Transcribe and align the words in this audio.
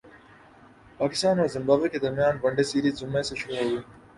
پاکستان 0.99 1.35
اور 1.39 1.47
زمبابوے 1.55 1.89
کے 1.91 1.99
درمیان 1.99 2.35
ون 2.43 2.51
ڈے 2.57 2.63
سیریز 2.69 2.99
جمعہ 2.99 3.21
سے 3.27 3.35
شروع 3.41 3.57
ہوگی 3.57 3.79